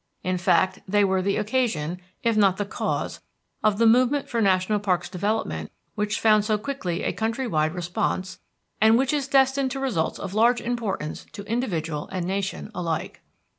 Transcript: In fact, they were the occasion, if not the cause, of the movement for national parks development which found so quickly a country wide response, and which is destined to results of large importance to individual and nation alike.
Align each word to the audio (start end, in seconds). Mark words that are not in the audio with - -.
In 0.23 0.39
fact, 0.39 0.79
they 0.87 1.03
were 1.03 1.21
the 1.21 1.37
occasion, 1.37 2.01
if 2.23 2.35
not 2.35 2.57
the 2.57 2.65
cause, 2.65 3.21
of 3.63 3.77
the 3.77 3.85
movement 3.85 4.27
for 4.27 4.41
national 4.41 4.79
parks 4.79 5.07
development 5.07 5.71
which 5.93 6.19
found 6.19 6.43
so 6.43 6.57
quickly 6.57 7.03
a 7.03 7.13
country 7.13 7.45
wide 7.45 7.75
response, 7.75 8.39
and 8.81 8.97
which 8.97 9.13
is 9.13 9.27
destined 9.27 9.69
to 9.69 9.79
results 9.79 10.17
of 10.17 10.33
large 10.33 10.59
importance 10.59 11.27
to 11.33 11.43
individual 11.43 12.09
and 12.11 12.25
nation 12.25 12.71
alike. 12.73 13.21